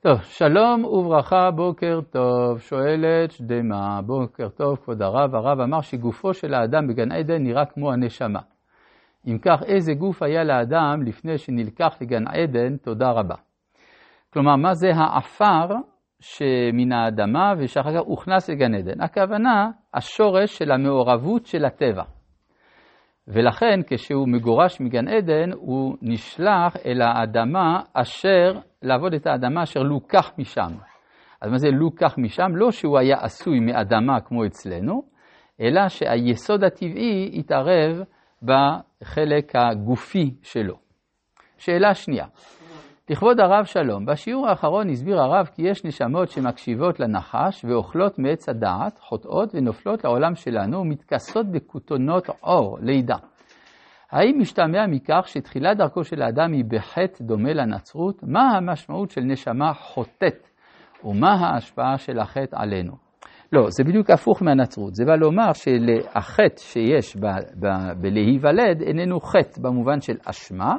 [0.00, 2.58] טוב, שלום וברכה, בוקר טוב.
[2.58, 5.34] שואלת שדמה, בוקר טוב, כבוד הרב.
[5.34, 8.40] הרב אמר שגופו של האדם בגן עדן נראה כמו הנשמה.
[9.26, 12.76] אם כך, איזה גוף היה לאדם לפני שנלקח לגן עדן?
[12.76, 13.34] תודה רבה.
[14.32, 15.74] כלומר, מה זה העפר
[16.20, 19.00] שמן האדמה ושאחר כך הוכנס לגן עדן?
[19.00, 22.15] הכוונה, השורש של המעורבות של הטבע.
[23.28, 28.52] ולכן כשהוא מגורש מגן עדן, הוא נשלח אל האדמה אשר,
[28.82, 30.72] לעבוד את האדמה אשר לוקח משם.
[31.40, 32.56] אז מה זה לוקח משם?
[32.56, 35.02] לא שהוא היה עשוי מאדמה כמו אצלנו,
[35.60, 38.02] אלא שהיסוד הטבעי התערב
[38.42, 40.76] בחלק הגופי שלו.
[41.58, 42.26] שאלה שנייה,
[43.10, 48.98] לכבוד הרב שלום, בשיעור האחרון הסביר הרב כי יש נשמות שמקשיבות לנחש ואוכלות מעץ הדעת,
[48.98, 53.16] חוטאות ונופלות לעולם שלנו ומתכסות בכותונות עור, לידה.
[54.10, 58.22] האם משתמע מכך שתחילת דרכו של האדם היא בחטא דומה לנצרות?
[58.22, 60.48] מה המשמעות של נשמה חוטאת
[61.04, 62.92] ומה ההשפעה של החטא עלינו?
[63.52, 64.94] לא, זה בדיוק הפוך מהנצרות.
[64.94, 67.16] זה בא לומר שהחטא שיש
[68.00, 70.74] בלהיוולד איננו חטא במובן של אשמה,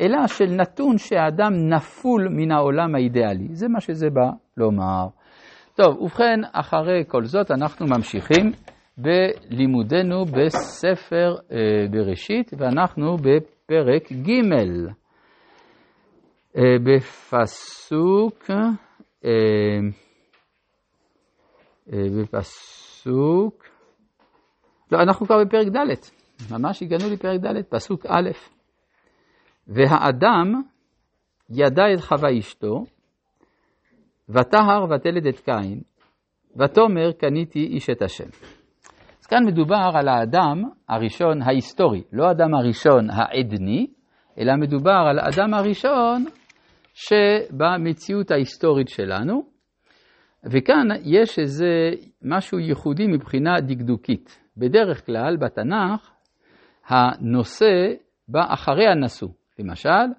[0.00, 3.48] אלא של נתון שהאדם נפול מן העולם האידיאלי.
[3.50, 5.06] זה מה שזה בא לומר.
[5.74, 8.52] טוב, ובכן, אחרי כל זאת אנחנו ממשיכים
[8.98, 11.58] בלימודנו בספר אה,
[11.90, 14.30] בראשית, ואנחנו בפרק ג'
[16.56, 19.28] אה, בפסוק, אה,
[21.92, 23.64] אה, בפסוק,
[24.92, 25.94] לא, אנחנו כבר בפרק ד',
[26.52, 28.53] ממש הגענו לפרק ד', פסוק א'.
[29.68, 30.62] והאדם
[31.50, 32.84] ידע את חווה אשתו,
[34.28, 35.80] וטהר ותלד את קין,
[36.56, 38.28] ותאמר קניתי איש את השם.
[39.20, 43.86] אז כאן מדובר על האדם הראשון ההיסטורי, לא האדם הראשון העדני,
[44.38, 46.24] אלא מדובר על האדם הראשון
[46.94, 49.42] שבמציאות ההיסטורית שלנו,
[50.44, 51.90] וכאן יש איזה
[52.22, 54.40] משהו ייחודי מבחינה דקדוקית.
[54.56, 56.10] בדרך כלל בתנ"ך
[56.86, 57.92] הנושא
[58.28, 59.28] בא אחרי הנשוא.
[59.58, 60.12] למשל,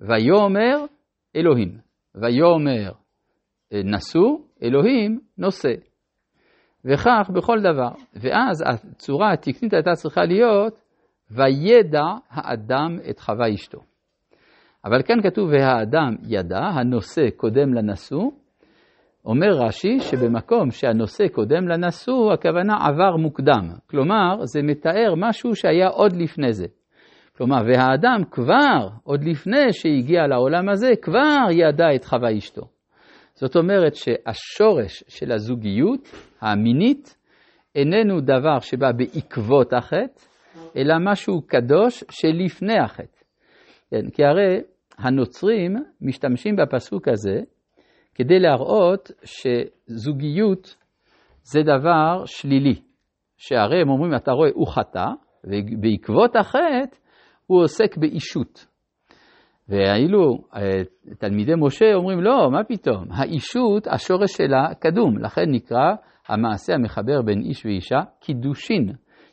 [0.00, 0.84] ויאמר
[1.36, 1.78] אלוהים,
[2.14, 2.92] ויאמר
[3.72, 5.72] אה, נשוא, אלוהים נושא.
[6.84, 7.90] וכך בכל דבר.
[8.14, 10.74] ואז הצורה התקנית הייתה צריכה להיות,
[11.30, 13.78] וידע האדם את חווה אשתו.
[14.84, 18.30] אבל כאן כתוב, והאדם ידע, הנושא קודם לנשוא.
[19.24, 23.68] אומר רש"י שבמקום שהנושא קודם לנשוא, הכוונה עבר מוקדם.
[23.90, 26.66] כלומר, זה מתאר משהו שהיה עוד לפני זה.
[27.40, 32.62] כלומר, והאדם כבר, עוד לפני שהגיע לעולם הזה, כבר ידע את חווה אשתו.
[33.34, 36.08] זאת אומרת שהשורש של הזוגיות
[36.40, 37.16] המינית
[37.74, 40.20] איננו דבר שבא בעקבות החטא,
[40.76, 43.20] אלא משהו קדוש שלפני החטא.
[43.90, 44.60] כן, כי הרי
[44.98, 47.40] הנוצרים משתמשים בפסוק הזה
[48.14, 50.76] כדי להראות שזוגיות
[51.42, 52.74] זה דבר שלילי.
[53.36, 55.06] שהרי הם אומרים, אתה רואה, הוא חטא,
[55.44, 57.00] ובעקבות החטא
[57.50, 58.66] הוא עוסק באישות.
[59.68, 60.82] ואילו אה,
[61.18, 63.04] תלמידי משה אומרים, לא, מה פתאום?
[63.10, 65.94] האישות, השורש שלה קדום, לכן נקרא
[66.28, 68.92] המעשה המחבר בין איש ואישה קידושין.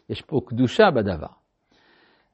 [0.09, 1.27] יש פה קדושה בדבר.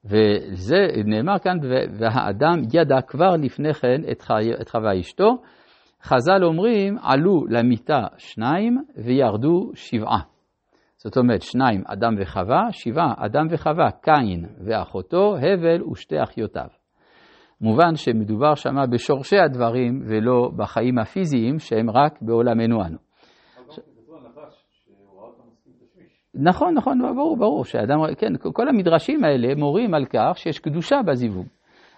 [0.04, 1.58] וזה נאמר כאן,
[1.98, 5.36] והאדם ידע כבר לפני כן את, חי, את חווה אשתו.
[6.02, 10.33] חז"ל אומרים, עלו למיטה שניים וירדו שבעה.
[11.04, 16.68] זאת אומרת, שניים אדם וחווה, שבעה אדם וחווה, קין ואחותו, הבל ושתי אחיותיו.
[17.60, 22.98] מובן שמדובר שמה בשורשי הדברים ולא בחיים הפיזיים שהם רק בעולמנו אנו.
[26.34, 31.46] נכון, נכון, ברור, ברור, שאדם, כן, כל המדרשים האלה מורים על כך שיש קדושה בזיווג.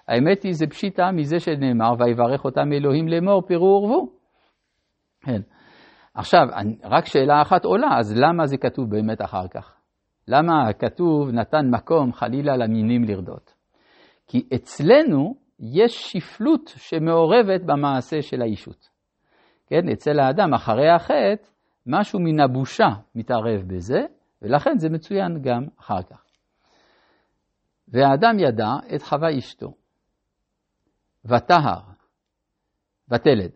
[0.09, 4.09] האמת היא, זה פשיטה מזה שנאמר, ויברך אותם אלוהים לאמור, פירו ורבו.
[5.21, 5.41] כן.
[6.17, 6.47] עכשיו,
[6.85, 9.75] רק שאלה אחת עולה, אז למה זה כתוב באמת אחר כך?
[10.29, 13.55] למה כתוב נתן מקום חלילה למינים לרדות?
[14.27, 18.89] כי אצלנו יש שפלות שמעורבת במעשה של האישות.
[19.67, 21.49] כן, אצל האדם אחרי החטא,
[21.87, 24.01] משהו מן הבושה מתערב בזה,
[24.43, 26.25] ולכן זה מצוין גם אחר כך.
[27.89, 29.75] והאדם ידע את חווה אשתו,
[31.25, 31.81] וטהר,
[33.09, 33.51] ותלד.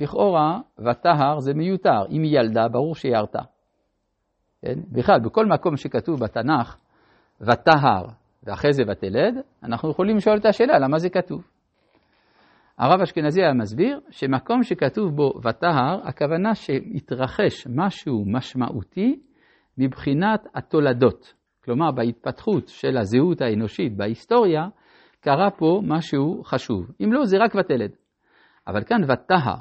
[0.00, 2.06] לכאורה, וטהר זה מיותר.
[2.10, 3.42] אם היא ילדה, ברור שהיא ירתה.
[4.62, 4.80] כן?
[4.92, 6.76] בכלל, בכל מקום שכתוב בתנ"ך,
[7.40, 8.06] וטהר
[8.46, 11.44] ואחרי זה ותלד, אנחנו יכולים לשאול את השאלה, למה זה כתוב?
[12.78, 19.20] הרב אשכנזי היה מסביר שמקום שכתוב בו וטהר, הכוונה שהתרחש משהו משמעותי
[19.78, 21.34] מבחינת התולדות.
[21.64, 24.68] כלומר, בהתפתחות של הזהות האנושית בהיסטוריה,
[25.20, 26.90] קרה פה משהו חשוב.
[27.04, 27.90] אם לא, זה רק ותלד.
[28.66, 29.56] אבל כאן וטהר,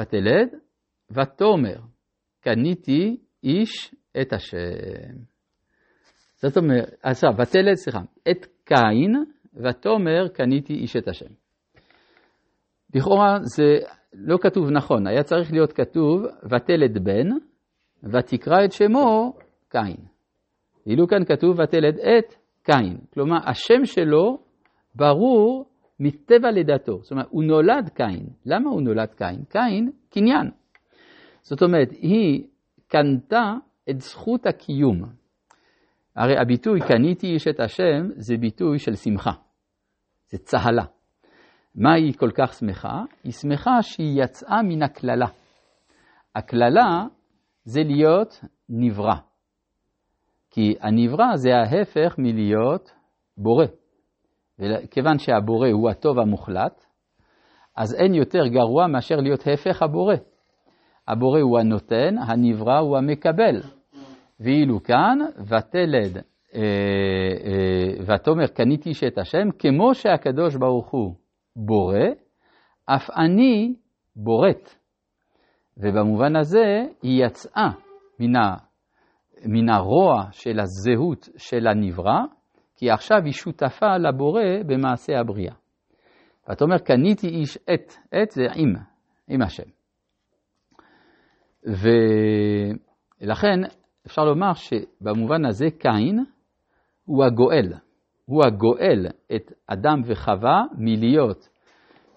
[0.00, 0.48] ותלד,
[1.10, 1.80] ותאמר,
[2.40, 5.16] קניתי איש את השם.
[6.36, 8.00] זאת אומרת, עכשיו, ותלד, סליחה,
[8.30, 11.30] את קין, ותאמר, קניתי איש את השם.
[12.94, 13.78] לכאורה זה
[14.12, 17.28] לא כתוב נכון, היה צריך להיות כתוב, ותלד בן,
[18.12, 19.32] ותקרא את שמו
[19.68, 19.96] קין.
[20.86, 22.98] ואילו כאן כתוב, ותלד את קין.
[23.14, 24.38] כלומר, השם שלו
[24.94, 25.70] ברור
[26.00, 27.02] מטבע לידתו.
[27.02, 28.26] זאת אומרת, הוא נולד קין.
[28.46, 29.44] למה הוא נולד קין?
[29.48, 30.50] קין, קניין.
[31.42, 32.46] זאת אומרת, היא
[32.88, 33.54] קנתה
[33.90, 35.02] את זכות הקיום.
[36.16, 39.32] הרי הביטוי קניתי איש את השם זה ביטוי של שמחה.
[40.28, 40.84] זה צהלה.
[41.74, 43.04] מה היא כל כך שמחה?
[43.24, 45.26] היא שמחה שהיא יצאה מן הקללה.
[46.34, 47.04] הקללה
[47.64, 49.14] זה להיות נברא.
[50.50, 52.90] כי הנברא זה ההפך מלהיות
[53.36, 53.66] בורא.
[54.58, 56.84] וכיוון שהבורא הוא הטוב המוחלט,
[57.76, 60.14] אז אין יותר גרוע מאשר להיות הפך הבורא.
[61.08, 63.60] הבורא הוא הנותן, הנברא הוא המקבל.
[64.40, 66.16] ואילו כאן, ותלד,
[66.54, 66.62] אה,
[67.44, 71.14] אה, ותאמר קניתי שאת השם, כמו שהקדוש ברוך הוא
[71.56, 72.06] בורא,
[72.86, 73.74] אף אני
[74.16, 74.70] בוראת.
[75.76, 77.70] ובמובן הזה היא יצאה
[79.44, 82.20] מן הרוע של הזהות של הנברא,
[82.76, 85.54] כי עכשיו היא שותפה לבורא במעשה הבריאה.
[86.48, 87.92] ואתה אומר, קניתי איש את,
[88.22, 88.74] את זה עם,
[89.28, 89.70] עם השם.
[93.22, 93.60] ולכן
[94.06, 96.24] אפשר לומר שבמובן הזה קין
[97.04, 97.72] הוא הגואל.
[98.24, 99.06] הוא הגואל
[99.36, 101.48] את אדם וחווה מלהיות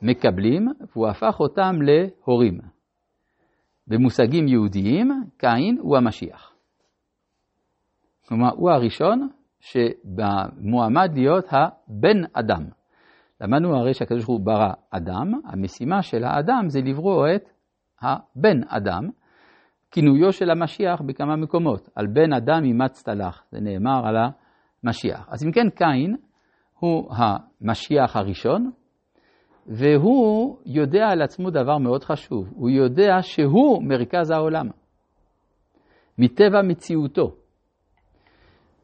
[0.01, 2.59] מקבלים, והוא הפך אותם להורים.
[3.87, 5.07] במושגים יהודיים,
[5.37, 6.53] קין הוא המשיח.
[8.27, 9.29] כלומר, הוא הראשון
[9.59, 12.63] שמועמד להיות הבן אדם.
[13.41, 17.49] למדנו הרי שהקדוש ברוך הוא ברא אדם, המשימה של האדם זה לברוא את
[18.01, 19.09] הבן אדם,
[19.91, 21.89] כינויו של המשיח בכמה מקומות.
[21.95, 24.15] על בן אדם אימצת לך, זה נאמר על
[24.83, 25.27] המשיח.
[25.29, 26.15] אז אם כן, קין
[26.79, 28.71] הוא המשיח הראשון,
[29.67, 34.67] והוא יודע על עצמו דבר מאוד חשוב, הוא יודע שהוא מרכז העולם,
[36.17, 37.35] מטבע מציאותו.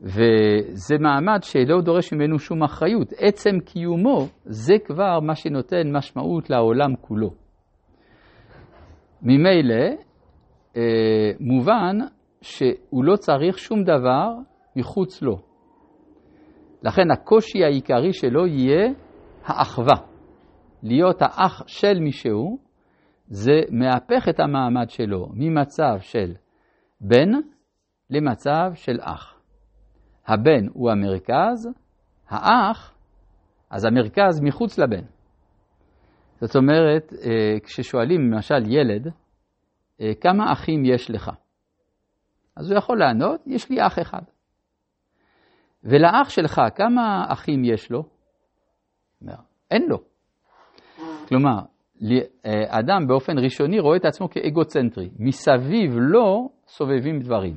[0.06, 3.14] וזה מעמד שלא דורש ממנו שום אחריות.
[3.18, 7.30] עצם קיומו זה כבר מה שנותן משמעות לעולם כולו.
[9.22, 9.86] ממילא,
[10.78, 10.82] אה,
[11.40, 11.98] מובן
[12.42, 14.30] שהוא לא צריך שום דבר
[14.76, 15.38] מחוץ לו.
[16.84, 18.92] לכן הקושי העיקרי שלו יהיה
[19.46, 19.96] האחווה.
[20.84, 22.58] להיות האח של מישהו,
[23.28, 26.34] זה מהפך את המעמד שלו ממצב של
[27.02, 27.32] בן
[28.10, 29.35] למצב של אח.
[30.28, 31.70] הבן הוא המרכז,
[32.30, 32.94] האח,
[33.70, 35.06] אז המרכז מחוץ לבן.
[36.42, 39.08] זאת אומרת, אה, כששואלים למשל ילד,
[40.02, 41.32] אה, כמה אחים יש לך?
[42.56, 44.22] אז הוא יכול לענות, יש לי אח אחד.
[45.84, 48.04] ולאח שלך, כמה אחים יש לו?
[49.72, 49.98] אין לו.
[51.28, 51.60] כלומר,
[52.46, 55.10] אה, אדם באופן ראשוני רואה את עצמו כאגוצנטרי.
[55.20, 57.56] מסביב לו סובבים דברים.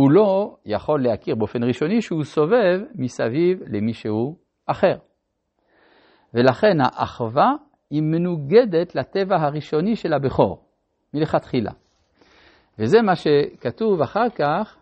[0.00, 4.36] הוא לא יכול להכיר באופן ראשוני שהוא סובב מסביב למישהו
[4.66, 4.96] אחר.
[6.34, 7.52] ולכן האחווה
[7.90, 10.64] היא מנוגדת לטבע הראשוני של הבכור.
[11.14, 11.70] מלכתחילה.
[12.78, 14.78] וזה מה שכתוב אחר כך,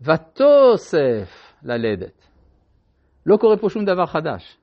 [0.00, 2.28] ותוסף ללדת.
[3.26, 4.58] לא קורה פה שום דבר חדש.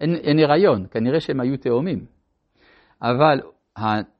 [0.00, 2.06] אין, אין הריון, כנראה שהם היו תאומים.
[3.02, 3.40] אבל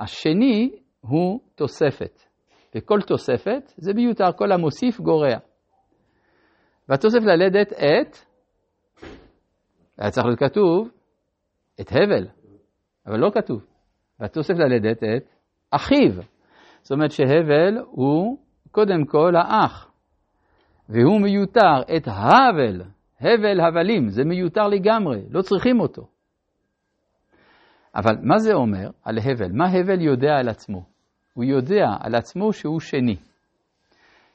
[0.01, 2.30] השני הוא תוספת.
[2.75, 5.37] וכל תוספת זה מיותר, כל המוסיף גורע.
[6.89, 8.17] והתוסף ללדת את,
[9.99, 10.91] היה צריך להיות כתוב,
[11.81, 12.27] את הבל,
[13.07, 13.67] אבל לא כתוב.
[14.21, 15.29] והתוסף ללדת את
[15.71, 16.23] אחיו.
[16.83, 18.39] זאת אומרת שהבל הוא
[18.71, 19.93] קודם כל האח,
[20.89, 22.83] והוא מיותר את הבל,
[23.21, 26.09] הבל הבלים, זה מיותר לגמרי, לא צריכים אותו.
[27.95, 29.53] אבל מה זה אומר על הבל?
[29.53, 30.85] מה הבל יודע על עצמו?
[31.35, 33.17] הוא יודע על עצמו שהוא שני,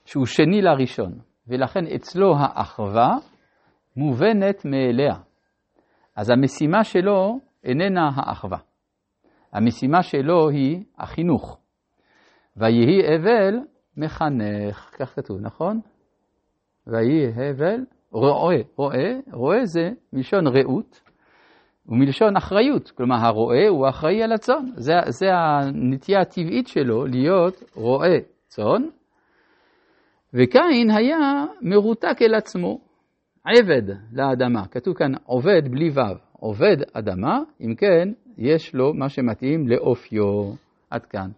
[0.06, 3.16] שהוא שני לראשון, ולכן אצלו האחווה
[3.98, 5.16] מובנת מאליה.
[6.16, 8.58] אז המשימה שלו איננה האחווה.
[9.54, 11.60] המשימה שלו היא החינוך.
[12.58, 13.60] ויהי הבל
[13.98, 15.80] מחנך, כך כתוב, נכון?
[16.88, 21.02] ויהי הבל רועה, רועה, רועה זה מלשון רעות
[21.90, 28.18] ומלשון אחריות, כלומר הרועה הוא אחראי על הצאן, זה, זה הנטייה הטבעית שלו להיות רועה
[28.48, 28.84] צאן,
[30.34, 32.80] וקין היה מרותק אל עצמו,
[33.46, 39.68] עבד לאדמה, כתוב כאן עובד בלי ו', עובד אדמה, אם כן, יש לו מה שמתאים
[39.68, 40.54] לאופיו.
[40.90, 41.30] עד כאן.